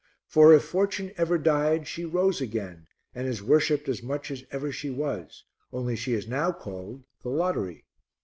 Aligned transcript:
For 0.25 0.51
if 0.51 0.63
Fortune 0.63 1.11
ever 1.15 1.37
died 1.37 1.85
she 1.87 2.05
rose 2.05 2.41
again 2.41 2.87
and 3.13 3.27
is 3.27 3.43
worshipped 3.43 3.87
as 3.87 4.01
much 4.01 4.31
as 4.31 4.43
ever 4.49 4.71
she 4.71 4.89
was, 4.89 5.43
only 5.71 5.95
she 5.95 6.13
is 6.15 6.27
now 6.27 6.51
called 6.51 7.03
the 7.21 7.29
Lottery." 7.29 7.85